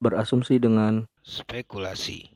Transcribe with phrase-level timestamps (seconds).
[0.00, 2.28] berasumsi dengan spekulasi.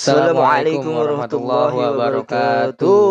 [0.00, 3.04] Assalamualaikum warahmatullahi wabarakatuh.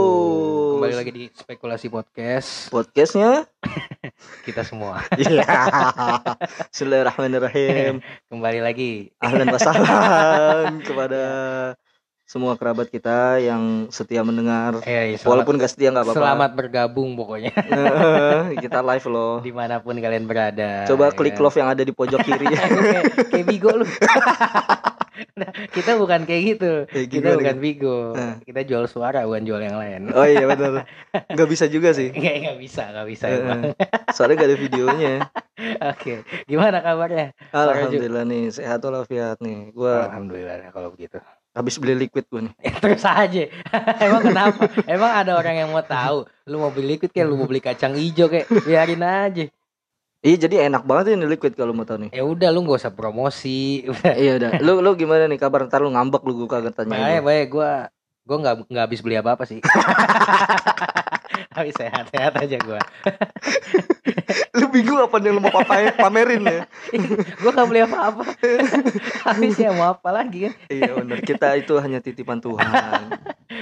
[0.82, 3.46] Kembali lagi di spekulasi podcast Podcastnya
[4.48, 5.06] kita semua.
[5.22, 5.46] Iya
[6.74, 8.02] Bismillahirrahmanirrahim
[8.34, 9.14] Kembali lagi.
[9.22, 11.22] Ahlan wasahlan kepada
[12.30, 17.18] semua kerabat kita yang setia mendengar Eh, selamat, Walaupun gak setia gak apa-apa selamat bergabung
[17.18, 17.50] pokoknya
[18.54, 20.86] Kita live loh di mana pun kalian berada.
[20.86, 22.46] Coba ya klik love yang ada di pojok kiri
[23.34, 23.86] kayak, bigo lu.
[25.36, 26.72] Nah, kita bukan kayak gitu.
[26.88, 28.16] Kayak kita bukan bigo.
[28.16, 28.40] Nah.
[28.40, 30.16] Kita jual suara bukan jual yang lain.
[30.16, 33.26] Oh iya benar Gak bisa juga sih Nggak, nggak bisa, nggak bisa.
[33.28, 33.62] Eh, emang.
[34.16, 35.14] Soalnya gak ada videonya
[35.92, 37.36] Oke, gimana kabarnya?
[37.52, 41.20] Alhamdulillah nih sehat walafiat nih Gua Alhamdulillah kalau begitu.
[41.60, 43.44] Habis beli liquid gue nih Ya, terus aja.
[44.08, 44.64] Emang kenapa?
[44.88, 46.24] Emang ada orang yang mau tahu.
[46.48, 49.46] Lu mau beli liquid kayak lu mau beli kacang hijau kayak biarin aja.
[50.20, 52.96] Iya jadi enak banget ini liquid kalau mau tahu nih Ya udah lu gak usah
[52.96, 53.84] promosi.
[54.24, 57.24] Iya udah Lu lu gimana nih kabar Ntar lu ngambek lu gue kagak tanya Baik,
[57.24, 57.72] baik gua
[58.24, 59.60] gua nggak nggak habis beli apa-apa sih.
[61.56, 62.82] Tapi sehat-sehat aja gua.
[64.58, 66.62] Lu bingung apa nih lu mau papai, pamerin ya
[67.42, 68.24] gua nggak beli apa-apa.
[69.26, 70.54] Habis ya mau apa lagi kan?
[70.70, 72.68] Iya benar kita itu hanya titipan Tuhan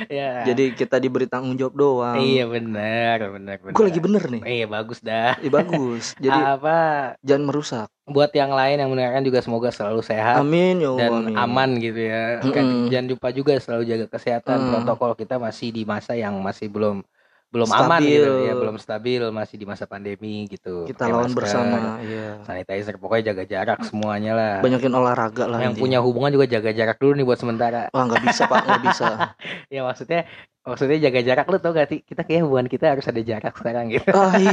[0.08, 0.44] Ya.
[0.48, 3.74] Jadi kita diberi tanggung jawab doang Iya benar, benar, benar.
[3.76, 5.40] Gue lagi bener nih Iya bagus dah.
[5.40, 6.78] Iya bagus Jadi apa
[7.24, 11.36] jangan merusak buat yang lain yang mendengarkan juga semoga selalu sehat Amin ya dan amin.
[11.36, 12.40] aman gitu ya.
[12.40, 12.56] Mm-mm.
[12.56, 14.58] Kan Jangan lupa juga selalu jaga kesehatan.
[14.64, 14.70] Mm.
[14.72, 17.04] Protokol kita masih di masa yang masih belum
[17.48, 17.88] belum Stabil.
[17.88, 20.84] aman gitu ya, belum stabil, masih di masa pandemi gitu.
[20.84, 24.54] Kita Pakai lawan masker, bersama Iya Sanitizer pokoknya jaga jarak semuanya lah.
[24.60, 25.82] Banyakin olahraga lah yang intinya.
[25.82, 27.88] punya hubungan juga jaga jarak dulu nih buat sementara.
[27.90, 29.08] Wah nggak bisa pak nggak bisa
[29.74, 30.28] Ya maksudnya
[30.62, 32.00] maksudnya jaga jarak lu tau gak sih?
[32.02, 34.12] Kita kayak hubungan kita harus ada jarak sekarang gitu.
[34.12, 34.44] Ai.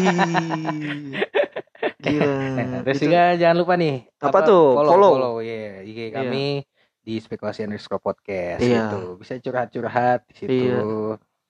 [1.98, 2.30] Gila
[2.84, 4.76] Terus Itu- juga jangan lupa nih Apa tuh?
[4.76, 5.12] Follow, Follow.
[5.12, 5.82] follow, iya.
[5.82, 6.62] IG kami
[7.00, 8.88] di spekulasi underscore podcast Iya.
[8.88, 9.00] gitu.
[9.18, 10.52] Bisa curhat-curhat di situ.
[10.70, 10.80] Iya.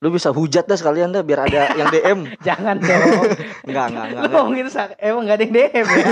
[0.04, 3.24] Lu bisa hujat dah sekalian dah biar ada yang DM Jangan dong.
[3.64, 6.04] Enggak enggak enggak Lu ngomongin sak- emang gak ada yang DM ya?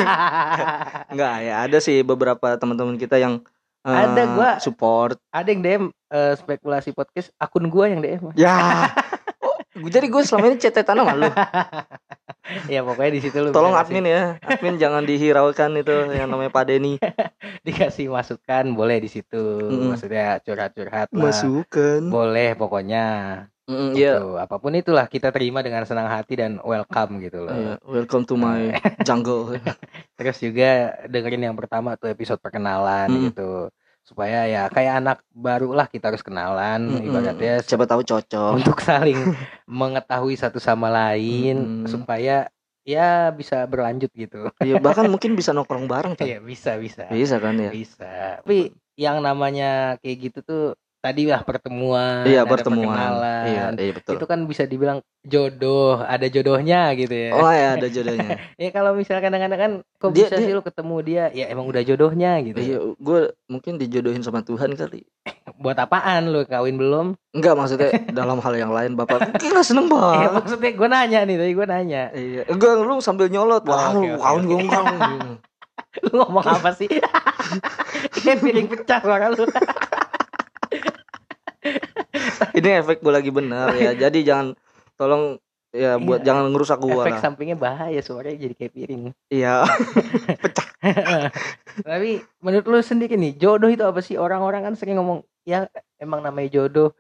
[1.13, 3.45] Enggak ya ada sih beberapa teman-teman kita yang
[3.83, 8.33] eh, Ada, gua- support ada yang DM eh, spekulasi podcast akun gua yang DM.
[8.33, 8.89] ya
[9.43, 11.29] oh, jadi gue selama ini cetetan sama lu
[12.69, 16.65] ya pokoknya di situ lu tolong admin ya admin jangan dihiraukan itu yang namanya Pak
[16.65, 17.33] Denny kasih-
[17.63, 19.43] dikasih masukan boleh di situ.
[19.63, 19.91] Mm-mm.
[19.91, 21.19] Maksudnya curhat-curhat lah.
[21.23, 23.07] masukan Boleh pokoknya.
[23.73, 24.29] Mm, iya Gitu.
[24.37, 27.53] Apa pun itulah kita terima dengan senang hati dan welcome gitu loh.
[27.53, 28.69] Iya, welcome to my
[29.07, 29.57] jungle
[30.19, 30.71] Terus juga
[31.09, 33.23] dengerin yang pertama tuh episode perkenalan Mm.
[33.29, 33.73] gitu.
[34.03, 37.07] Supaya ya kayak anak baru lah kita harus kenalan Mm-mm.
[37.07, 39.19] ibaratnya siapa tahu cocok untuk saling
[39.65, 41.89] mengetahui satu sama lain Mm.
[41.89, 42.51] supaya
[42.83, 44.51] ya bisa berlanjut gitu.
[44.59, 47.07] Iya bahkan mungkin bisa nongkrong bareng kan Iya, bisa bisa.
[47.09, 48.43] bisa kan ya Bisa.
[48.43, 50.65] Tapi yang namanya kayak gitu tuh
[51.03, 53.45] tadi lah pertemuan, iya ada pertemuan perkenalan.
[53.45, 57.31] iya iya betul Itu kan bisa dibilang jodoh, ada jodohnya gitu ya.
[57.33, 60.63] oh ya ada jodohnya Ya kalau misalkan kadang-kadang kan kok Dia- bisa dia- sih lu
[60.63, 62.55] ketemu dia ya emang udah jodohnya gitu.
[62.57, 65.03] iya gue mungkin dijodohin sama Tuhan kali
[65.63, 67.19] Buat apaan lu kawin belum?
[67.33, 71.53] enggak maksudnya dalam hal yang lain bapak nggak seneng banget maksudnya gue nanya nih tadi
[71.53, 72.03] gue nanya.
[72.13, 73.63] Iya, enggak lu sambil nyolot.
[73.63, 74.55] Oh, Wah, oke, lu oke, kawan oke.
[74.63, 75.35] gue.
[76.03, 76.89] Lu ngomong apa sih?
[78.17, 79.45] Kayak piring pecah suara lu.
[82.59, 83.91] Ini efek gue lagi bener ya.
[84.03, 84.55] Jadi jangan
[84.95, 85.37] tolong
[85.71, 86.27] ya buat Iya.
[86.29, 87.19] jangan ngerusak gua Efek lah.
[87.23, 89.03] sampingnya bahaya suaranya jadi kayak piring.
[89.29, 89.65] Iya.
[91.89, 94.17] Tapi menurut lu sendiri nih, jodoh itu apa sih?
[94.17, 95.67] Orang-orang kan sering ngomong, ya
[95.97, 96.93] emang namanya jodoh.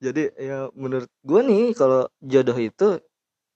[0.00, 2.98] Jadi ya menurut gua nih kalau jodoh itu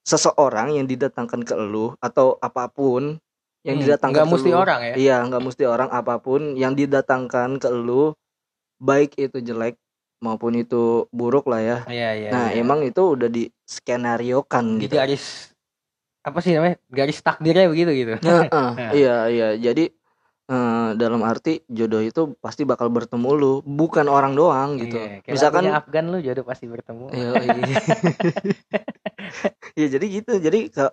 [0.00, 3.16] seseorang yang didatangkan ke lu atau apa pun
[3.64, 4.56] yang Hmm, didatangkan nggak ke mesti lu.
[4.56, 4.92] orang ya?
[4.94, 8.12] Iya, nggak mesti orang apa pun yang didatangkan ke lu
[8.76, 9.72] baik itu jelek
[10.24, 11.78] maupun itu buruk lah ya.
[11.84, 12.30] Iya, iya.
[12.32, 12.64] nah, iya.
[12.64, 14.96] emang itu udah di skenariokan di gitu.
[14.96, 15.52] garis
[16.24, 16.80] apa sih namanya?
[16.88, 18.12] Garis takdirnya begitu gitu.
[18.24, 18.68] Heeh,
[19.04, 19.92] iya iya jadi
[20.48, 25.34] eh, dalam arti jodoh itu pasti bakal bertemu lu bukan orang doang gitu Iya, kayak
[25.36, 27.12] misalkan Afgan lu jodoh pasti bertemu.
[27.12, 27.76] Iya, iya.
[29.76, 30.84] Iya, jadi gitu jadi ke,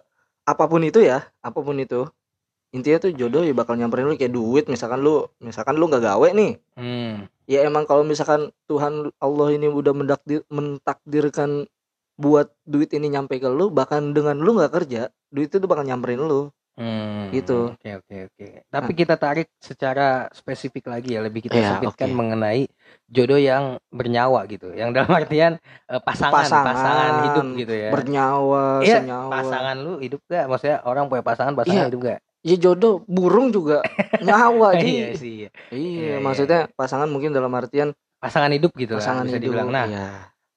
[0.44, 2.10] apa pun itu ya apa pun itu
[2.72, 6.28] intinya tuh jodoh ya bakal nyamperin lu kayak duit misalkan lu misalkan lu nggak gawe
[6.32, 7.28] nih Hmm.
[7.52, 11.68] Ya emang kalau misalkan Tuhan Allah ini udah mendakdir, mentakdirkan
[12.16, 15.02] buat duit ini nyampe ke lu bahkan dengan lu nggak kerja
[15.34, 16.48] duit itu bakal nyamperin lu
[16.80, 17.76] Hmm, Gitu.
[17.76, 18.48] Oke oke oke.
[18.72, 22.16] Tapi kita tarik secara spesifik lagi ya, lebih kita Iya, sempitkan oke.
[22.16, 22.62] mengenai
[23.12, 24.72] jodoh yang bernyawa gitu.
[24.72, 25.54] Yang dalam artian
[25.92, 27.92] eh, pasangan, pasangan, Pasangan, hidup gitu ya.
[27.92, 29.30] Bernyawa, Iya, senyawa.
[29.36, 30.46] pasangan lu hidup gak?
[30.48, 31.90] Maksudnya orang punya pasangan, pasangan Iya.
[31.92, 32.20] hidup gak?
[32.42, 33.86] Ya jodoh, burung juga
[34.20, 35.18] nyawa iya Ji.
[35.18, 35.34] sih.
[35.38, 35.50] iya.
[35.70, 39.46] Iya, Iya, maksudnya pasangan mungkin dalam artian Pasangan hidup gitu lah pasangan bisa hidup.
[39.50, 39.70] dibilang.
[39.70, 40.06] Nah, iya.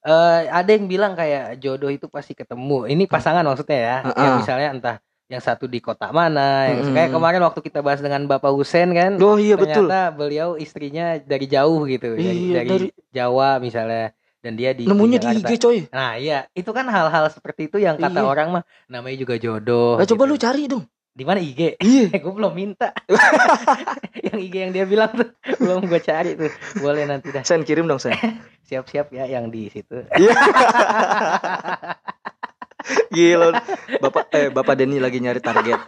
[0.03, 2.85] eh, ada yang bilang kayak jodoh itu pasti ketemu.
[2.87, 3.97] Ini pasangan maksudnya ya.
[4.03, 4.21] Heeh.
[4.23, 8.25] Yang misalnya entah yang satu di kota mana, yang kayak kemarin waktu kita bahas dengan
[8.25, 9.17] Bapak Husen kan.
[9.17, 9.89] Oh iya betul.
[9.89, 14.85] ternyata beliau istrinya dari jauh gitu dari, Iya, dari dari- Jawa misalnya dan dia di,
[14.85, 15.49] Nemunya di Jakarta.
[15.49, 15.79] IG coy.
[15.89, 18.29] nah iya itu kan hal-hal seperti itu yang kata Iya.
[18.29, 20.31] orang mah namanya juga jodoh Nah, coba gitu.
[20.31, 20.85] lu cari dong.
[21.15, 22.11] Di mana IG Iya.
[22.15, 22.91] eh gue belum minta
[24.27, 26.51] yang IG yang dia bilang tuh belum gue cari tuh
[26.83, 28.13] boleh nanti dah Sen kirim dong, Sen.
[28.69, 30.35] siap-siap ya yang di situ Iya.
[33.09, 33.49] Gila.
[33.97, 35.81] Bapak eh Bapak Denny lagi nyari target.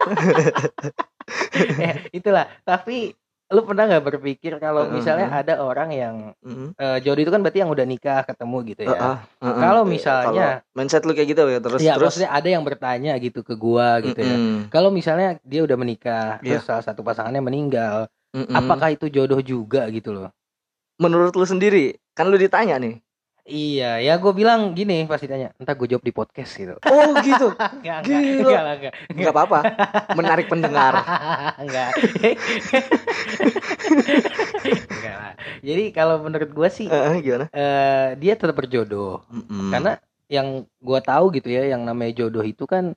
[1.77, 3.13] eh, itulah tapi
[3.47, 6.75] lu pernah nggak berpikir kalau Heeh, misalnya ada orang yang Mm.
[6.75, 9.61] eh, jodoh itu kan berarti yang udah nikah ketemu gitu ya Heeh, heeh.
[9.63, 12.63] Kalau Iya, misalnya- kalau mindset lu kayak gitu ya terus Iya, terus maksudnya ada yang
[12.67, 14.35] bertanya gitu ke gua gitu ya.
[14.35, 16.59] Mm-mm, Kalau misalnya dia udah menikah, Iya.
[16.59, 18.51] terus salah satu pasangannya meninggal, mm-mm.
[18.51, 20.27] apakah itu jodoh juga gitu loh?
[20.97, 21.93] menurut lu sendiri?
[22.17, 22.97] Kan lu ditanya nih.
[23.47, 26.75] Iya, ya gue bilang gini pasti tanya, entar gue jawab di podcast gitu.
[26.91, 27.47] Oh gitu.
[27.79, 28.43] enggak, enggak, Gila.
[28.43, 29.59] enggak, lah, enggak, Enggak apa-apa.
[30.13, 30.93] Menarik pendengar.
[31.63, 31.89] enggak.
[34.67, 35.33] enggak lah.
[35.59, 37.45] Jadi kalau menurut gua sih, Heeh, gimana?
[37.49, 39.23] eh, dia tetap berjodoh.
[39.27, 39.71] Mm-mm.
[39.71, 39.95] Karena
[40.27, 40.47] yang
[40.77, 42.91] gua tahu gitu ya, yang namanya jodoh itu kan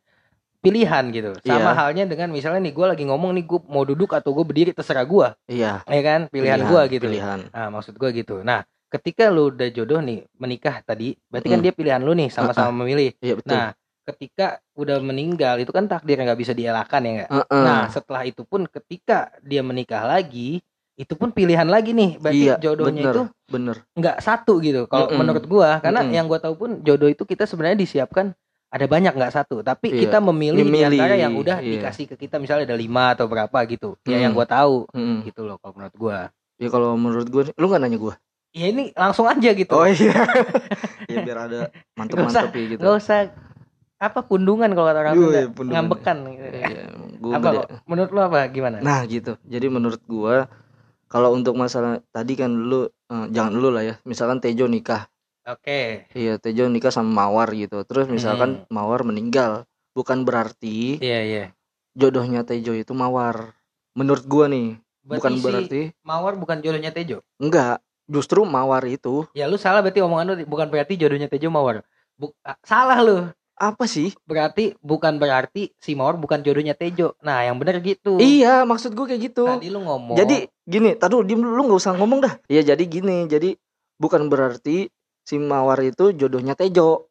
[0.58, 1.30] pilihan gitu.
[1.40, 1.78] Sama Iya.
[1.78, 5.06] halnya dengan misalnya nih gua lagi ngomong nih gue mau duduk atau gue berdiri terserah
[5.06, 5.38] gua.
[5.46, 7.48] iya, ya kan pilihan, gua gitu Pilihan.
[7.48, 11.64] nah maksud gua gitu nah ketika lu udah jodoh nih menikah tadi berarti kan Mm.
[11.64, 13.54] dia pilihan lu nih sama-sama memilih Iya betul.
[13.54, 13.70] nah
[14.02, 18.42] ketika udah meninggal itu kan takdir yang nggak bisa dielakkan ya nggak nah setelah itu
[18.42, 20.58] pun ketika dia menikah lagi
[20.98, 23.76] itu pun pilihan lagi nih berarti iya, jodohnya bener, itu bener.
[23.94, 25.18] nggak satu gitu kalau Mm-mm.
[25.22, 26.16] menurut gua karena Mm-mm.
[26.18, 28.34] yang gua tahu pun jodoh itu kita sebenarnya disiapkan
[28.70, 30.00] ada banyak nggak satu tapi Iya.
[30.10, 31.70] kita memilih, di Memilih, antara yang udah iya.
[31.78, 34.24] dikasih ke kita misalnya ada lima atau berapa gitu ya Mm.
[34.26, 35.22] yang gua tahu Mm-mm.
[35.24, 36.18] gitu loh kalau menurut gua
[36.60, 38.14] Ya kalau menurut gue, lu nggak nanya gue.
[38.50, 40.26] Ya ini langsung aja gitu Oh iya.
[41.10, 41.60] ya biar ada
[41.94, 42.80] mantep-mantep ya gitu.
[42.82, 43.18] nggak usah
[44.00, 46.46] apa pundungan kalau kata orang Iya, Sunda iya, ngambekan gitu.
[46.56, 46.82] Iya,
[47.20, 47.66] gua apa kok?
[47.84, 49.36] menurut lo apa gimana Nah gitu.
[49.44, 50.48] Jadi menurut gua
[51.10, 53.94] kalau untuk masalah tadi kan lu eh, jangan lu lah ya.
[54.08, 55.06] Misalkan Tejo nikah.
[55.44, 57.84] oke Iya, Tejo nikah sama Mawar gitu.
[57.84, 61.44] Terus misalkan Mawar meninggal, bukan berarti iya iya
[61.92, 63.52] jodohnya Tejo itu Mawar.
[63.92, 67.82] Menurut gua nih, bukan si berarti mawar bukan jodohnya Tejo enggak.
[68.10, 71.86] Justru Mawar itu ya lu salah berarti omongan lu bukan berarti jodohnya Tejo mawar
[72.18, 74.10] Buk- ah, salah lu apa sih?
[74.26, 79.06] berarti bukan berarti si mawar bukan jodohnya Tejo nah yang bener gitu Iya, maksud gua
[79.06, 79.46] kayak gitu.
[79.46, 82.34] tadi lu ngomong Jadi gini, tadi diem dulu, lu nggak usah ngomong dah.
[82.50, 83.54] Iya jadi gini, jadi
[83.96, 84.90] bukan berarti
[85.22, 87.06] si Mawar itu jodohnya Tejo.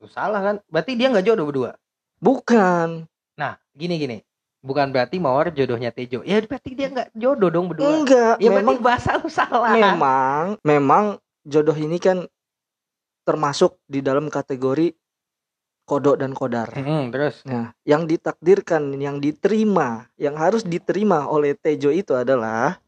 [0.00, 1.70] Lu salah kan berarti dia nggak jodoh berdua
[2.18, 3.04] Bukan.
[3.36, 4.16] nah gini gini
[4.60, 8.76] bukan berarti mawar jodohnya Tejo ya berarti dia nggak jodoh dong berdua Enggak, ya memang
[8.80, 11.04] bahasa lu salah memang memang
[11.44, 12.28] jodoh ini kan
[13.24, 14.96] termasuk di dalam kategori
[15.90, 16.70] kodok dan kodar.
[16.70, 22.78] Mm, terus Nah, yang ditakdirkan, yang diterima, yang harus diterima oleh Tejo itu adalah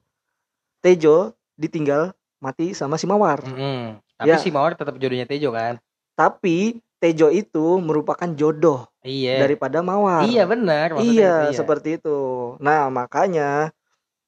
[0.79, 3.43] Tejo ditinggal mati sama si Mawar.
[3.43, 3.99] Mm-mm.
[4.19, 4.39] Tapi Ya.
[4.39, 5.83] si Mawar tetap jodohnya Tejo kan?
[6.15, 9.43] Tapi Tejo itu merupakan jodoh Iya.
[9.43, 10.23] daripada Mawar.
[10.23, 10.95] Iya benar.
[11.03, 12.19] Iya, itu, seperti itu.
[12.63, 13.75] Nah, makanya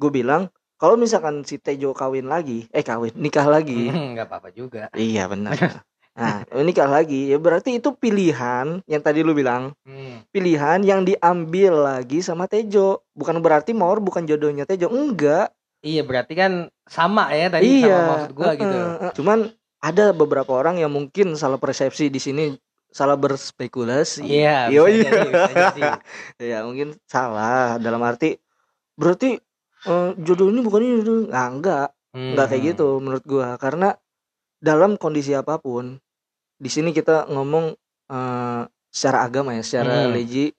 [0.02, 3.94] gue bilang kalau misalkan si Tejo kawin lagi, eh kawin, nikah lagi.
[3.94, 4.90] Hmm, nggak apa-apa juga.
[4.90, 5.54] Iya, benar.
[6.14, 10.22] Nah, nikah lagi ya berarti itu pilihan yang tadi lu bilang, Hmm.
[10.30, 13.02] pilihan yang diambil lagi sama Tejo.
[13.18, 14.94] Bukan berarti Mawar bukan jodohnya Tejo.
[14.94, 15.50] Enggak.
[15.82, 17.98] Iya berarti kan sama ya tadi sama iya.
[18.14, 18.78] maksud gua Heeh, gitu.
[19.18, 19.38] Cuman
[19.84, 22.56] ada beberapa orang yang mungkin salah persepsi di sini,
[22.88, 24.24] salah berspekulasi.
[24.24, 24.72] Iya.
[24.72, 25.02] Bisa iya.
[25.04, 25.82] jadi, bisa jadi.
[26.56, 28.40] ya mungkin salah dalam arti
[28.96, 29.36] berarti
[29.84, 31.28] eh, jodoh ini bukan ini jodoh.
[31.28, 32.30] nah, enggak Hmm.
[32.38, 33.98] enggak kayak gitu menurut gua karena
[34.62, 35.98] dalam kondisi apa pun
[36.62, 37.74] di sini kita ngomong
[38.06, 38.62] eh,
[38.94, 40.14] secara agama ya secara Hmm.
[40.14, 40.54] legi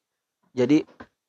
[0.52, 0.84] jadi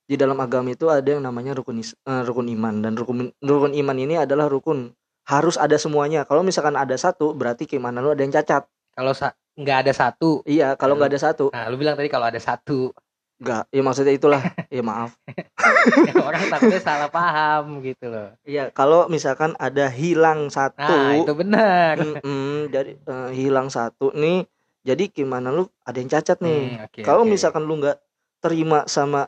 [0.06, 3.96] di dalam agama itu ada yang namanya rukun eh, rukun iman dan rukun rukun iman
[4.02, 4.90] ini adalah rukun
[5.26, 8.62] harus ada semuanya kalau misalkan ada satu berarti keimanan lu ada yang cacat
[8.96, 9.12] Kalau
[9.56, 12.94] nggak ada satu, iya kalau nggak ada satu nah lu bilang tadi kalau ada satu,
[13.42, 14.40] enggak ya maksudnya itulah
[14.74, 15.12] ya maaf
[16.28, 18.30] orang takutnya salah paham gitu loh.
[18.46, 21.94] Iya, kalau misalkan ada hilang satu, Nah itu benar.
[21.98, 24.46] mm-mm, jadi eh, hilang satu nih,
[24.86, 26.78] jadi gimana lu ada yang cacat nih.
[26.78, 27.30] Hmm, oke, kalau oke.
[27.34, 27.98] misalkan lu nggak
[28.42, 29.26] terima sama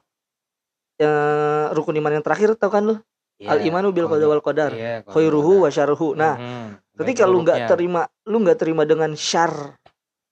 [0.98, 2.96] eh, rukun iman yang terakhir tau kan lu?
[3.38, 4.74] Iya, Al imanu bil qada wal qadar.
[4.74, 6.12] Iya, qada Khairuhu wa syarruhu.
[6.12, 6.34] Nah.
[6.34, 6.68] Mhm.
[6.98, 9.78] ketika lu nggak terima lu nggak terima dengan syar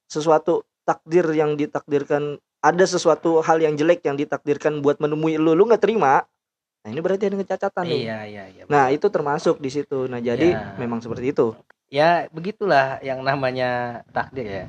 [0.04, 5.62] sesuatu takdir yang ditakdirkan ada sesuatu hal yang jelek yang ditakdirkan buat menemui lu lu
[5.62, 6.26] nggak terima
[6.82, 8.62] nah ini berarti ada kecacatan nih Iya, iya, iya.
[8.66, 10.74] nah itu termasuk di situ nah jadi Ya.
[10.74, 11.54] memang seperti itu
[11.86, 14.64] ya begitulah yang namanya takdir ya.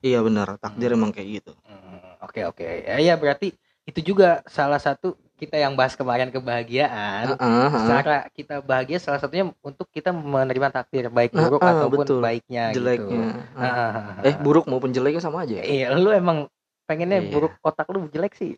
[0.00, 0.96] iya benar takdir Hmm.
[0.96, 3.52] emang kayak gitu Hmm, Oke oke ya, ya berarti
[3.84, 7.34] itu juga salah satu kita yang bahas kemarin kebahagiaan.
[7.34, 7.88] Heeh, heeh.
[7.88, 12.20] Cara kita bahagia salah satunya untuk kita menerima takdir baik buruk ah, ataupun betul.
[12.20, 12.78] baiknya gitu.
[12.78, 13.24] jeleknya
[13.56, 13.64] Ah.
[13.64, 15.64] ah, ah, eh buruk maupun jeleknya sama aja ya?
[15.64, 16.46] Iya, lu emang
[16.84, 17.30] pengennya Iya.
[17.32, 18.54] buruk otak lu jelek sih.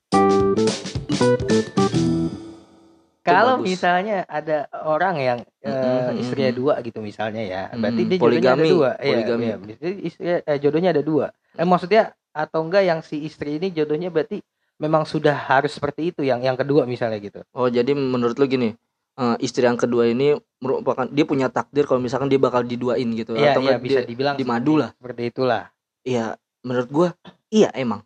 [3.24, 8.18] Kalau misalnya ada orang yang eh, Mm-mm, istrinya dua gitu misalnya ya, berarti Mm, dia
[8.20, 8.90] jodohnya ada poligami, dua.
[9.00, 9.44] Iya, poligami.
[9.48, 9.56] iya.
[9.80, 11.26] Jadi istrinya eh, jodohnya ada dua.
[11.56, 12.02] Eh maksudnya
[12.36, 14.44] atau enggak yang si istri ini jodohnya berarti
[14.76, 17.40] memang sudah harus seperti itu yang yang kedua misalnya gitu.
[17.50, 18.74] oh jadi menurut lu gini
[19.14, 23.32] eh, istri yang kedua ini merupakan dia punya takdir kalau misalkan dia bakal diduain gitu
[23.32, 24.90] Iya, atau iya bisa dia- dibilang dimadu lah.
[24.92, 25.70] Seperti itulah.
[26.02, 27.08] iya menurut gua
[27.48, 28.02] iya emang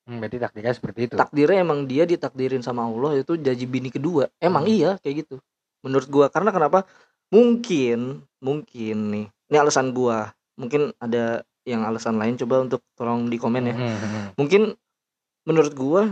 [0.00, 1.14] Hmm, berarti takdirnya seperti itu.
[1.14, 4.74] takdirnya emang dia ditakdirin sama Allah itu jadi bini kedua emang Hmm.
[4.74, 5.38] iya kayak gitu
[5.80, 6.82] menurut gua karena kenapa
[7.30, 7.98] mungkin
[8.38, 13.62] mungkin nih ini alasan gua mungkin ada yang alasan lain coba untuk tolong di komen
[13.64, 14.26] ya Hmm, hmm, hmm.
[14.34, 14.62] mungkin
[15.44, 16.02] menurut gua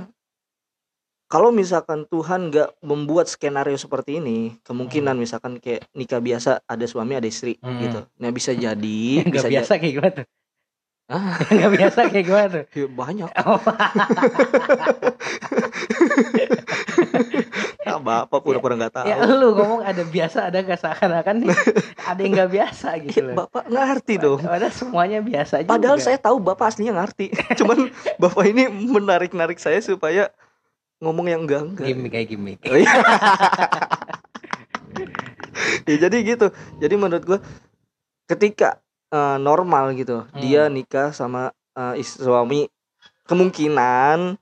[1.29, 7.21] kalau misalkan Tuhan nggak membuat skenario seperti ini kemungkinan misalkan kayak nikah biasa ada suami
[7.21, 7.81] ada istri Hmm.
[7.85, 10.27] gitu nah bisa jadi Nggak bisa biasa kayak gimana tuh?
[11.09, 11.37] Ah.
[11.57, 12.65] Nggak biasa kayak gimana tuh?
[12.79, 13.61] Ya, banyak Oh,
[18.09, 21.49] bapak pura-pura nggak tahu ya lu ngomong ada biasa ada nggak seakan-akan nih
[22.03, 23.35] ada yang nggak biasa gitu loh.
[23.39, 25.71] bapak ngerti dong Padahal semuanya biasa juga.
[25.71, 27.27] Padahal saya tahu bapak aslinya ngerti.
[27.59, 27.79] Cuman
[28.17, 30.33] bapak ini menarik-narik saya supaya
[30.99, 31.87] ngomong yang enggak enggak.
[31.87, 32.59] gimmick kayak gimmick.
[32.65, 32.91] Oh, iya.
[35.87, 36.47] ya, jadi gitu.
[36.79, 37.39] Jadi menurut gua
[38.27, 40.41] ketika eh, normal gitu, Hmm.
[40.41, 41.53] dia nikah sama
[41.95, 42.67] is- suami
[43.25, 44.35] kemungkinan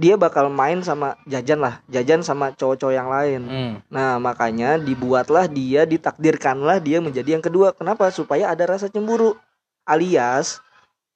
[0.00, 3.40] dia bakal main sama jajan lah, jajan sama cowok-cowok yang lain.
[3.44, 3.72] Hmm.
[3.92, 7.76] Nah, makanya dibuatlah dia, ditakdirkanlah dia menjadi yang kedua.
[7.76, 8.08] Kenapa?
[8.08, 9.36] Supaya ada rasa cemburu.
[9.84, 10.64] Alias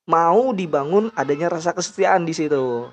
[0.05, 2.85] mau dibangun adanya rasa kesetiaan di situ.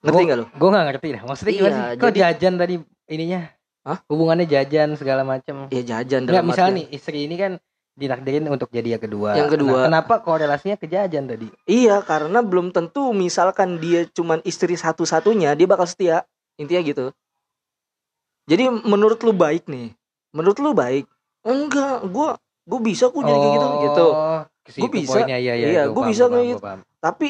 [0.00, 0.46] Ngerti nggak lo?
[0.56, 1.22] Gue nggak ngerti dah.
[1.28, 1.98] Maksudnya Iya, gimana sih?
[2.00, 2.74] Kok jadi- jajan tadi
[3.12, 3.40] ininya?
[3.84, 3.98] Hah?
[4.08, 5.68] Hubungannya jajan segala macam.
[5.68, 7.52] Ya jajan dalam misalnya nih istri ini kan
[7.98, 9.34] ditakdirin untuk jadi yang kedua.
[9.34, 9.78] Yang kedua.
[9.84, 11.50] Nah, kenapa korelasinya ke jajan tadi?
[11.66, 16.22] Iya, karena belum tentu misalkan dia cuman istri satu-satunya, dia bakal setia.
[16.54, 17.06] Intinya gitu.
[18.48, 19.92] Jadi menurut lu baik nih.
[20.32, 21.04] Menurut lu baik.
[21.42, 24.06] Enggak, gua gua bisa kok jadi kayak gitu gitu.
[24.64, 25.10] ke situ Gua bisa.
[25.16, 26.80] poinnya, iya, iya, Iya, paham, bisa paham, kayak paham.
[27.00, 27.28] Tapi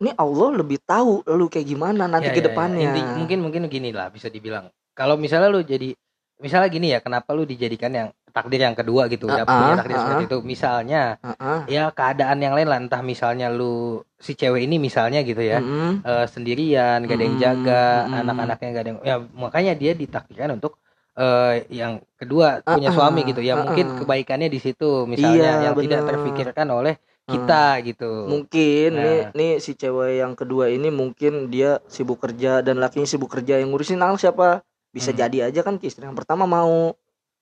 [0.00, 2.48] ini Allah lebih tahu lu kayak gimana nanti Ya, ke ya, ya.
[2.50, 2.90] depannya.
[2.96, 4.72] Inti- mungkin mungkin gini lah bisa dibilang.
[4.96, 5.92] Kalau misalnya lu jadi
[6.40, 9.96] misalnya gini ya, kenapa lu dijadikan yang takdir yang kedua gitu, dapet punya ah, takdir
[9.96, 10.38] ah, seperti itu.
[10.42, 11.58] Misalnya Heeh.
[11.68, 15.58] ya keadaan yang lain lah, entah misalnya lu si cewek ini misalnya gitu ya.
[15.60, 16.00] Mm-mm.
[16.02, 18.14] eh, sendirian, gak ada yang jaga, mm.
[18.24, 20.80] anak-anaknya gak ada yang ya makanya dia ditakdirkan untuk
[21.18, 25.64] eh, yang kedua punya Ah, suami gitu ya ah, mungkin kebaikannya di situ misalnya Iya,
[25.68, 26.08] yang tidak bener.
[26.14, 26.94] terpikirkan oleh
[27.30, 28.26] kita gitu.
[28.26, 29.02] Mungkin Nah.
[29.04, 33.62] nih nih si cewek yang kedua ini mungkin dia sibuk kerja dan lakinya sibuk kerja
[33.62, 34.66] yang ngurusin anak siapa?
[34.90, 35.20] Bisa Hmm.
[35.22, 36.98] jadi aja kan istri yang pertama mau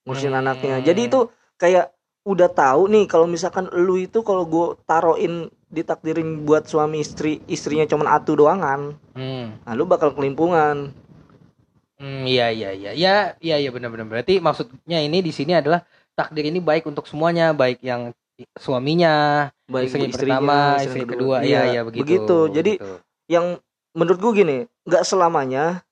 [0.09, 0.41] ngurusin Hmm.
[0.41, 0.81] anaknya.
[0.81, 1.29] Jadi itu
[1.61, 1.93] kayak
[2.25, 7.85] udah tahu nih kalau misalkan lu itu kalau gue taruhin ditakdirin buat suami istri istrinya
[7.85, 9.53] cuman atu doangan Hmm.
[9.61, 10.89] nah lu bakal kelimpungan
[11.99, 12.91] Hmm, iya iya iya.
[12.95, 14.07] Ya, iya iya benar-benar.
[14.07, 15.83] Berarti maksudnya ini di sini adalah
[16.15, 18.15] takdir ini baik untuk semuanya, baik yang
[18.55, 21.35] suaminya, baik istri istrinya, pertama, istri istri yang kedua.
[21.43, 22.03] Iya iya begitu.
[22.07, 22.93] begitu jadi begitu.
[23.27, 23.45] yang
[23.91, 25.83] menurut gue gini nggak selamanya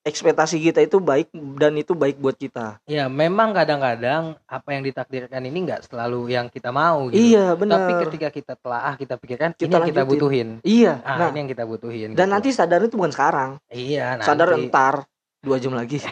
[0.00, 1.28] ekspektasi kita itu baik
[1.60, 6.48] dan itu baik buat kita ya memang kadang-kadang apa yang ditakdirkan ini nggak selalu yang
[6.48, 7.20] kita mau gitu.
[7.20, 7.78] iya Tapi benar
[8.08, 10.48] ketika kita telaah, kita pikirkan Kita ini yang kita butuhin.
[10.64, 12.16] iya Ah, nah ini yang kita butuhin.
[12.16, 12.32] dan gitu.
[12.32, 14.94] nanti sadar itu bukan sekarang iya nanti sadar entar
[15.40, 15.96] dua jam lagi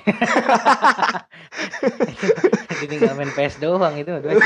[2.80, 4.40] tinggal main PS doang itu dua jam.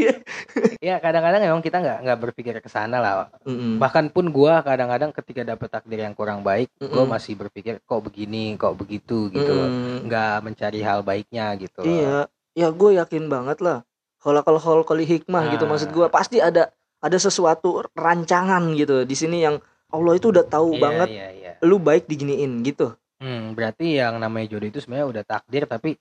[0.82, 3.78] ya kadang-kadang emang kita nggak nggak berpikir ke sana lah Mm-mm.
[3.78, 7.08] bahkan pun gua kadang-kadang ketika dapet takdir yang kurang baik gua Mm-mm.
[7.08, 9.54] masih berpikir kok begini kok begitu gitu
[10.02, 11.86] nggak mencari hal baiknya gitu loh.
[11.86, 12.18] iya
[12.52, 13.86] ya gue yakin banget lah
[14.18, 15.70] kalau kalau hal kali hikmah gitu Ah.
[15.70, 16.68] maksud gue pasti ada
[16.98, 19.56] ada sesuatu rancangan gitu di sini yang
[19.88, 21.52] Allah itu udah tahu Iya, banget iya, iya.
[21.60, 25.94] lu baik diginiin gitu Hmm, berarti yang namanya jodoh itu sebenarnya udah takdir tapi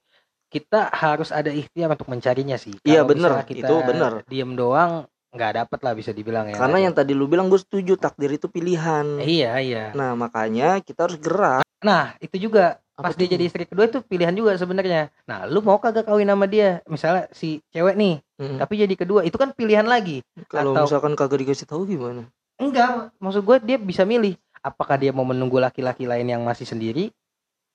[0.49, 2.73] kita harus ada ikhtiar untuk mencarinya sih.
[2.81, 4.25] Iya, kita Itu bener.
[4.25, 7.95] Diem doang nggak dapet lah bisa dibilang ya Karena yang tadi lu bilang gue setuju
[7.95, 9.21] takdir itu pilihan.
[9.21, 11.63] Eh, iya iya Nah, makanya kita harus gerak.
[11.79, 13.33] nah itu juga Apa pas dia tuh?
[13.33, 17.25] jadi istri kedua itu pilihan juga sebenarnya nah lu mau kagak kawin sama dia misalnya
[17.31, 18.57] si cewek nih Mm.
[18.57, 22.25] tapi jadi kedua itu kan pilihan lagi Kalau atau- misalkan kagak dikasih tahu gimana?
[22.57, 27.09] enggak maksud gue dia bisa milih apakah dia mau menunggu laki-laki lain yang masih sendiri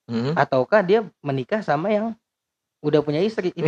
[0.07, 0.39] Hmm?
[0.39, 2.15] ataukah dia menikah sama yang
[2.79, 3.67] udah punya istri itu,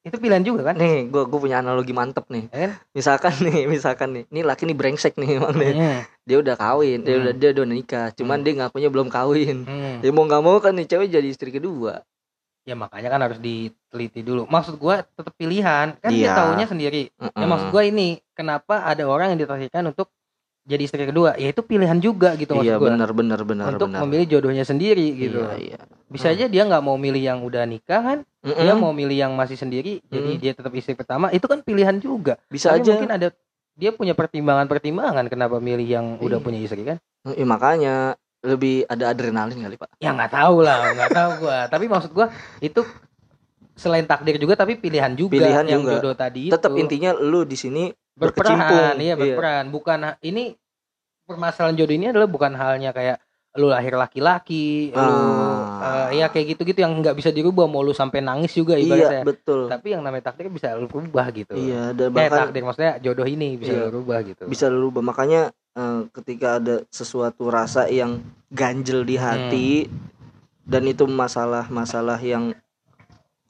[0.00, 2.48] itu pilihan juga kan Nih, gue gue punya analogi mantep nih.
[2.48, 2.70] Ya kan?
[2.96, 5.72] Misalkan nih, misalkan nih, ini laki nih brengsek nih emang nih.
[5.76, 7.22] Hmm, Dia udah kawin, dia Hmm.
[7.22, 8.44] udah dia udah nikah, cuman Hmm.
[8.46, 9.56] dia ngakunya belum kawin.
[9.62, 10.00] hmm.
[10.00, 12.00] Ya mau nggak mau kan nih cewek jadi istri kedua.
[12.64, 16.34] ya makanya kan harus diteliti dulu maksud gua tetap pilihan kan dia Iya.
[16.34, 17.46] taunya sendiri ya Mm-mm.
[17.46, 20.10] maksud gua ini kenapa ada orang yang ditargetkan untuk
[20.66, 23.86] jadi istri kedua ya itu pilihan juga gitu maksud Iya gua benar benar benar untuk
[23.86, 24.02] benar.
[24.02, 25.78] memilih jodohnya sendiri gitu Iya, iya.
[26.06, 28.58] bisa aja dia nggak mau milih yang udah nikah kan Mm-mm.
[28.58, 30.40] dia mau milih yang masih sendiri jadi Hmm.
[30.40, 32.90] dia tetap istri pertama itu kan pilihan juga bisa Tapi aja.
[32.92, 33.28] mungkin ada
[33.72, 36.44] dia punya pertimbangan-pertimbangan kenapa milih yang udah Iya.
[36.44, 37.94] punya istri kan Iya, makanya
[38.40, 39.90] lebih ada adrenalin kali pak.
[39.96, 42.26] ya nggak tahu lah nggak tahu gua tapi maksud gua
[42.60, 42.82] itu
[43.76, 45.92] selain takdir juga tapi pilihan juga Pilihan yang juga.
[45.94, 48.96] jodoh tadi Tetap intinya lu di sini berperan berkecimpung.
[48.96, 49.14] iya Iya.
[49.14, 50.56] berperan bukan ha- ini
[51.22, 53.20] permasalahan jodoh ini adalah bukan halnya kayak
[53.54, 56.08] lu lahir laki-laki lu Ah.
[56.08, 59.22] eh, ya kayak gitu-gitu yang nggak bisa dirubah mau lu sampai nangis juga iya ibaratnya
[59.24, 59.60] betul.
[59.66, 63.24] tapi yang namanya takdir bisa lu rubah gitu Iya, dan eh bahkan takdir maksudnya jodoh
[63.24, 63.80] ini bisa Iya.
[63.82, 65.00] lu rubah gitu bisa lu rubah.
[65.02, 69.92] Makanya eh, ketika ada sesuatu rasa yang ganjel di hati Hmm.
[70.62, 72.56] dan itu masalah-masalah yang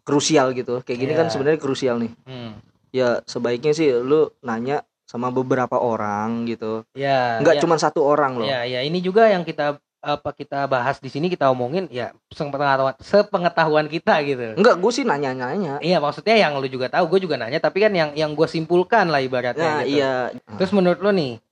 [0.06, 0.78] krusial gitu.
[0.80, 1.18] Kayak gini Iya.
[1.20, 2.12] kan sebenarnya krusial nih.
[2.24, 2.62] Hmm.
[2.94, 6.86] Ya sebaiknya sih lu nanya sama beberapa orang gitu.
[6.94, 8.46] ya Nggak ya, cuma satu orang loh.
[8.46, 12.94] ya ya ini juga yang kita apa kita bahas di sini kita omongin ya sepengetahuan
[13.02, 15.82] sepengetahuan kita gitu Enggak, gue sih nanya-nanya.
[15.82, 17.58] Iya maksudnya yang lu juga tahu, gue juga nanya.
[17.58, 19.82] Tapi kan yang yang gue simpulkan lah ibaratnya.
[19.82, 19.98] Nah, gitu.
[19.98, 20.30] iya.
[20.56, 21.42] Terus menurut lu nih,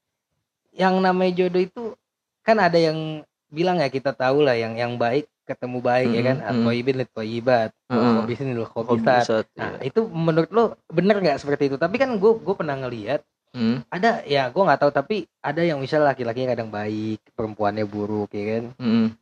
[0.74, 1.82] yang namanya jodoh itu
[2.42, 6.36] kan ada yang bilang ya kita tahu lah yang yang baik ketemu baik ya kan.
[6.40, 6.60] Mm, mm.
[6.64, 8.12] Atoibin lit toibat, Heeh.
[8.20, 9.24] khobisin lil khobisat.
[9.24, 9.88] bisa, Nah iya.
[9.92, 11.76] itu menurut lu bener nggak seperti itu?
[11.76, 13.22] Tapi kan gue gue pernah ngelihat
[13.54, 18.34] Hmm, ada ya gue nggak tahu tapi ada yang misalnya laki-lakinya kadang baik, perempuannya buruk
[18.34, 18.64] ya kan.
[18.82, 19.14] hmm.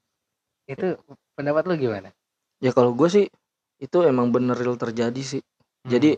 [0.65, 0.97] Itu
[1.37, 2.09] pendapat lu gimana?
[2.65, 3.27] Ya kalau gue sih
[3.77, 5.43] itu emang bener real terjadi sih.
[5.85, 5.91] Hmm.
[5.93, 6.11] Jadi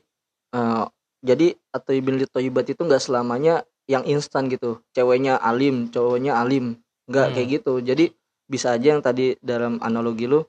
[0.54, 0.84] eh,
[1.26, 4.78] jadi atau ibn toibat itu nggak selamanya yang instan gitu.
[4.94, 6.78] Ceweknya alim, cowoknya alim.
[6.78, 7.10] Hmm.
[7.10, 7.72] Nggak kayak gitu.
[7.82, 8.14] Jadi
[8.44, 10.44] bisa aja yang tadi dalam analogi lu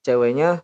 [0.00, 0.62] ceweknya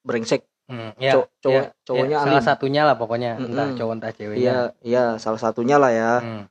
[0.00, 2.28] brengsek, Hmm, ya, cow- cowok ya, cowoknya ya, alim.
[2.32, 3.76] salah satunya lah pokoknya entah Mm-mm.
[3.76, 4.40] cowok entah ceweknya.
[4.40, 6.12] Iya, iya salah satunya lah ya.
[6.20, 6.44] Hmm.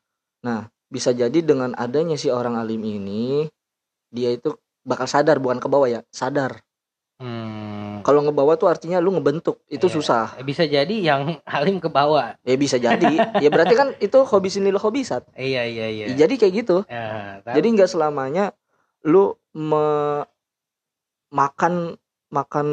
[0.88, 3.50] Bisa jadi dengan adanya si orang alim ini
[4.08, 6.62] dia itu bakal sadar bukan ke bawah ya, sadar.
[7.18, 8.02] Hmm.
[8.02, 9.96] Kalau ngebawa tuh artinya lu ngebentuk, itu Iya.
[9.96, 10.26] susah.
[10.36, 12.38] Eh, Bisa jadi yang alim ke bawah.
[12.42, 13.10] Ya bisa jadi.
[13.40, 15.26] ya berarti kan itu hobi sini lo hobisat.
[15.34, 16.06] Iya iya iya.
[16.14, 16.78] Ya, jadi kayak gitu.
[16.86, 17.40] Ya.
[17.42, 18.54] Jadi nggak selamanya
[19.02, 19.34] lu
[21.34, 21.98] makan
[22.34, 22.68] makan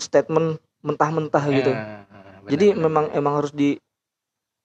[0.00, 1.72] statement mentah-mentah Ya, gitu.
[1.72, 3.18] benar, Jadi benar, memang benar.
[3.20, 3.76] emang harus di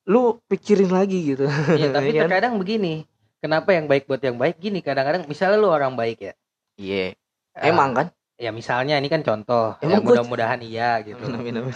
[0.07, 1.45] lu pikirin lagi gitu.
[1.47, 2.27] Iya, tapi kan?
[2.27, 3.03] terkadang begini.
[3.37, 6.33] Kenapa yang baik buat yang baik gini kadang-kadang misalnya lu orang baik ya.
[6.79, 7.13] Iya.
[7.53, 8.07] Ah, Emang kan?
[8.37, 9.77] ya misalnya ini kan contoh.
[9.83, 11.21] Emang ya, mudah-mudahan iya gitu.
[11.21, 11.75] Amin, amin, amin.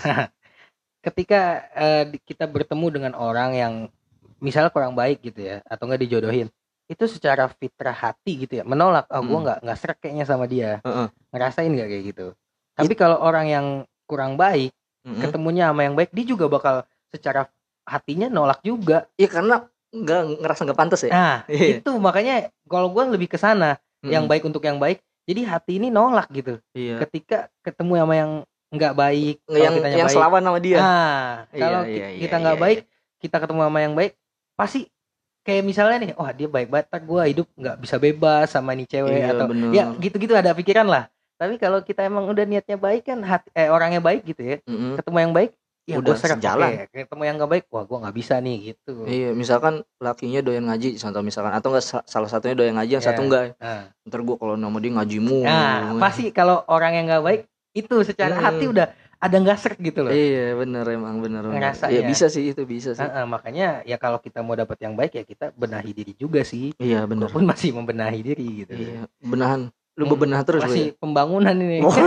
[1.01, 1.65] Ketika
[2.09, 3.73] di- kita bertemu dengan orang yang
[4.41, 6.49] misalnya kurang baik gitu ya atau enggak dijodohin
[6.91, 9.43] itu secara fitrah hati gitu ya menolak ah gua Hmm.
[9.43, 11.07] nggak nggak serak kayaknya sama dia Heeh.
[11.31, 12.27] ngerasain nggak kayak gitu
[12.73, 13.65] tapi kalau orang yang
[14.03, 15.17] kurang baik Mm-mm.
[15.17, 16.75] ketemunya sama yang baik dia juga bakal
[17.07, 17.47] secara
[17.83, 19.55] hatinya nolak juga Iya karena
[19.89, 21.11] nggak ngerasa nggak pantas ya.
[21.11, 21.79] nah Iya.
[21.79, 24.31] itu makanya kalau gue lebih ke sana yang Mm-mm.
[24.31, 26.99] baik untuk yang baik jadi hati ini nolak gitu Iya.
[27.01, 28.31] ketika ketemu sama yang
[28.69, 30.77] nggak baik yang yang baik selawan sama dia.
[30.77, 32.79] nah Iya, kalau iya, ki- iya, kita nggak iya, baik
[33.19, 34.11] kita ketemu sama yang baik
[34.53, 34.79] pasti
[35.41, 38.85] kayak misalnya nih wah dia baik banget tak gue hidup nggak bisa bebas sama nih
[38.87, 39.69] cewek Iya, atau bener.
[39.71, 41.03] ya gitu-gitu ada pikiran lah
[41.35, 44.93] tapi kalau kita emang udah niatnya baik kan hati, eh orangnya baik gitu ya Mm-mm.
[44.95, 45.51] ketemu yang baik
[45.81, 46.69] ya Udah gue serak sejalan.
[46.77, 46.93] oke.
[46.93, 50.93] ketemu yang nggak baik wah gue nggak bisa nih gitu Iya, misalkan lakinya doyan ngaji,
[50.95, 53.09] contoh misalkan atau enggak salah satunya doyan ngaji, yang Iya.
[53.09, 53.57] satu enggak.
[53.57, 55.41] nah, Ntar gua kalau nama dia ngaji mulu.
[55.43, 57.41] nah pasti kalau orang yang nggak baik
[57.73, 58.45] itu secara Hmm.
[58.45, 58.87] hati udah
[59.21, 61.45] ada nggak gitu loh Iya, bener emang bener.
[61.45, 61.61] bener.
[61.61, 61.93] Ngerasanya.
[61.93, 63.05] Iya, bisa sih itu bisa sih.
[63.05, 66.73] Heeh, makanya ya kalau kita mau dapat yang baik ya kita benahi diri juga sih
[66.81, 67.29] Iya, bener.
[67.29, 69.69] walaupun masih membenahi diri gitu Iya, benahan.
[69.93, 70.73] Lu Hmm, bebenah terus lu ya.
[70.73, 71.93] masih pembangunan ini Oh.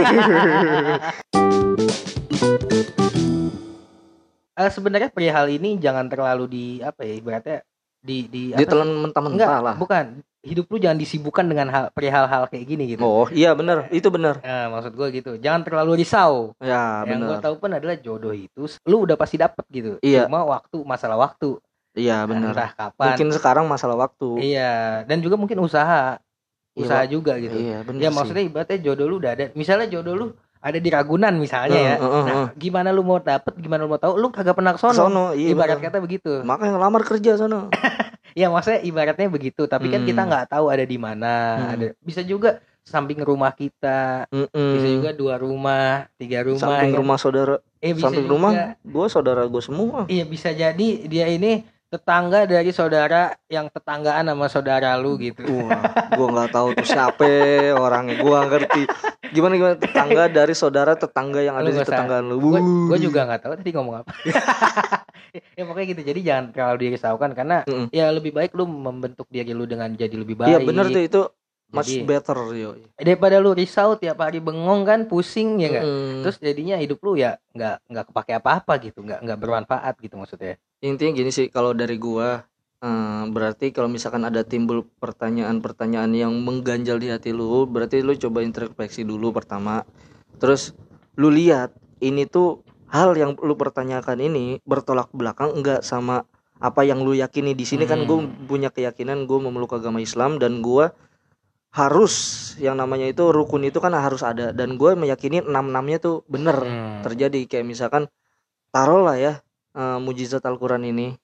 [4.54, 7.58] Eh, sebenarnya perihal ini jangan terlalu di apa ya ibaratnya
[7.98, 9.00] di di apa Dia telan sih?
[9.02, 9.74] mentah-mentah lah.
[9.74, 13.88] bukan hidup lu jangan disibukkan dengan hal perihal hal kayak gini gitu Oh, iya bener.
[13.88, 14.38] Itu bener.
[14.38, 17.40] Nah, maksud gue gitu jangan terlalu risau Ya, yang gue bener.
[17.40, 20.28] tahu pun adalah jodoh itu lu udah pasti dapet gitu Iya.
[20.28, 21.56] cuma waktu masalah waktu
[21.94, 22.52] Iya benar.
[22.52, 24.28] entah kapan Mungkin sekarang masalah waktu.
[24.44, 26.20] iya dan juga mungkin usaha
[26.72, 27.08] Iya, usaha Pak.
[27.08, 28.14] juga gitu Iya benar ya sih.
[28.14, 30.26] maksudnya ibaratnya jodoh lu udah ada misalnya jodoh lu
[30.58, 34.00] ada di Ragunan misalnya ya Heeh, heeh, nah gimana lu mau dapet gimana lu mau
[34.00, 35.86] tahu lu kagak pernah ke sono Sono, iya ibarat benar.
[35.86, 37.70] kata begitu Makanya ngelamar kerja sono.
[38.34, 40.08] ya maksudnya ibaratnya begitu tapi kan Hmm.
[40.08, 41.72] kita nggak tahu ada di mana Hmm.
[41.72, 42.50] ada bisa juga
[42.82, 46.98] samping rumah kita bisa juga dua rumah tiga rumah samping ya.
[46.98, 48.32] rumah saudara, eh bisa samping juga.
[48.34, 50.04] rumah gue saudara gue semua.
[50.06, 55.78] iya bisa jadi dia ini tetangga dari saudara yang tetanggaan sama saudara lu gitu Wah,
[56.10, 57.22] gue nggak tahu tuh siapa
[57.72, 58.18] orangnya.
[58.18, 58.82] Gue nggak ngerti.
[59.30, 62.36] Gimana gimana tetangga dari saudara tetangga yang ada Lu di tetanggaan lu.
[62.40, 62.98] gue Wuh.
[62.98, 64.10] juga nggak tahu tadi ngomong apa
[65.56, 67.90] ya pokoknya gitu jadi jangan terlalu dirisaukan karena Mm-mm.
[67.90, 71.22] ya lebih baik lu membentuk diri lu dengan jadi lebih baik Iya bener tuh itu
[71.66, 72.70] much Jadi, better yo.
[72.94, 76.22] daripada lu risau tiap hari bengong kan pusing ya Mm.
[76.22, 80.54] terus jadinya hidup lu ya nggak nggak kepake apa-apa gitu nggak nggak bermanfaat gitu maksudnya
[80.84, 82.44] intinya gini sih kalau dari gua
[82.84, 88.44] eh, berarti kalau misalkan ada timbul pertanyaan-pertanyaan yang mengganjal di hati lu berarti lu coba
[88.44, 89.88] introspeksi dulu pertama
[90.36, 90.76] terus
[91.16, 91.72] lu lihat
[92.04, 92.60] ini tuh
[92.92, 96.28] hal yang lu pertanyakan ini bertolak belakang enggak sama
[96.60, 98.44] apa yang lu yakini di sini kan gue Hmm.
[98.46, 100.92] punya keyakinan gue memeluk agama Islam dan gua
[101.74, 102.14] harus
[102.62, 106.54] yang namanya itu rukun itu kan harus ada dan gue meyakini enam enamnya tuh bener
[106.62, 107.02] Hmm.
[107.02, 108.06] terjadi kayak misalkan
[108.70, 109.32] taruhlah ya
[109.74, 111.14] eh, mujizat Al-Quran ini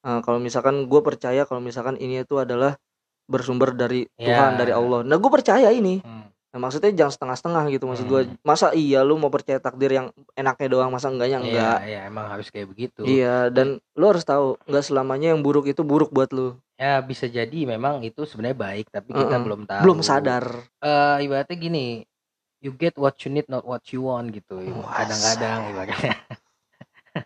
[0.00, 2.78] Eh, kalau misalkan gue percaya kalau misalkan ini itu adalah
[3.26, 4.56] bersumber dari Tuhan Ya.
[4.56, 6.30] dari Allah nah gue percaya ini Hmm.
[6.48, 8.38] nah, maksudnya jangan setengah-setengah gitu maksud gue Hmm.
[8.40, 12.30] masa iya lu mau percaya takdir yang enaknya doang masa enggaknya enggak Iya, iya, emang
[12.30, 13.02] harus kayak begitu.
[13.02, 17.26] iya dan lu harus tahu nggak selamanya yang buruk itu buruk buat lu Ya bisa
[17.26, 19.42] jadi memang itu sebenarnya baik, tapi kita Mm-mm.
[19.42, 19.82] belum tahu.
[19.82, 20.44] belum sadar
[20.78, 22.04] Eh, ibaratnya gini,
[22.60, 24.60] you get what you need, not what you want gitu.
[24.86, 26.14] Kadang-kadang ibaratnya.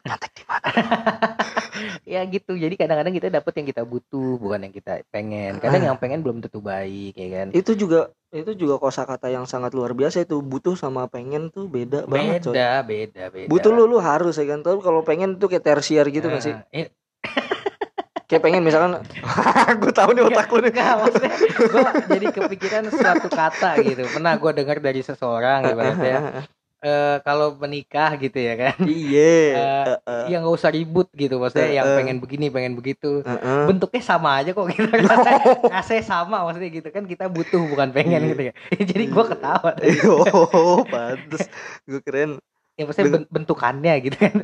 [0.00, 0.42] nyontek di
[2.12, 2.52] ya gitu.
[2.56, 5.58] Jadi kadang-kadang kita dapet yang kita butuh, bukan yang kita pengen.
[5.62, 7.46] Kadang yang pengen belum tentu baik, ya kan?
[7.50, 12.06] itu juga itu juga kosakata yang sangat luar biasa itu butuh sama pengen tuh beda,
[12.06, 12.54] banget coy.
[12.54, 13.48] Beda, beda, beda.
[13.50, 16.54] butuh lu lu harus ya kan tapi kalau pengen tuh kayak tersier gitu nggak sih
[16.70, 16.94] Eh,
[18.30, 19.02] kayak pengen misalkan
[19.82, 24.06] gue tahu nih otak lu nih Enggak, maksudnya gue jadi kepikiran suatu kata gitu.
[24.06, 26.46] Pernah gue dengar dari seseorang ibaratnya
[26.80, 28.76] eh kalau menikah gitu ya kan.
[28.82, 30.24] iya Eh, Heeh.
[30.28, 31.96] Ya nggak usah ribut gitu maksudnya yang Eh, eh.
[32.00, 33.20] pengen begini, pengen begitu.
[33.20, 33.64] Heeh.
[33.68, 34.88] Bentuknya sama aja kok gitu.
[35.04, 38.30] Rasanya, rasanya sama maksudnya gitu kan kita butuh bukan pengen Iya.
[38.30, 38.52] gitu ya.
[38.90, 39.70] Jadi gue ketawa.
[40.32, 41.46] oh pantes
[41.84, 42.40] gue keren
[42.74, 44.34] Ya maksudnya ben- bentukannya gitu kan.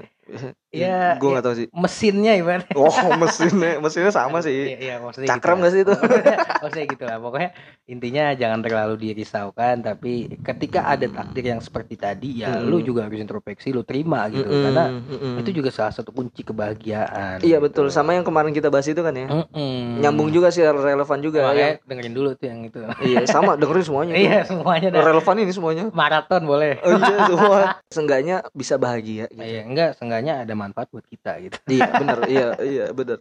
[0.70, 1.32] Ya, gue ya.
[1.32, 2.74] nggak tahu sih Mesinnya ibaratnya.
[2.82, 6.86] oh mesinnya mesinnya sama sih Iya, iya, maksudnya cakram gitu nggak sih itu Maksudnya, maksudnya
[6.86, 7.18] gitu lah.
[7.18, 7.50] Pokoknya
[7.86, 9.74] intinya jangan terlalu dirisaukan.
[9.80, 10.12] Tapi
[10.42, 12.66] ketika ada takdir yang seperti tadi, ya Mm.
[12.66, 14.44] lu juga harus introspeksi, lu terima gitu.
[14.44, 14.90] Karena
[15.38, 17.40] itu juga salah satu kunci kebahagiaan.
[17.40, 17.64] iya gitu.
[17.64, 19.26] betul sama yang kemarin kita bahas itu kan ya
[19.96, 22.78] nyambung juga sih relevan juga Makanya yang dengerin dulu tuh yang itu.
[23.00, 25.02] iya sama dengerin semuanya iya, semuanya dah.
[25.04, 26.80] relevan ini semuanya Maraton boleh.
[26.80, 27.58] oh iya semua
[27.94, 29.40] seenggaknya bisa bahagia gitu.
[29.40, 31.56] Iya, enggak, seenggaknya ada manfaat buat kita gitu.
[31.68, 33.18] iya bener iya iya bener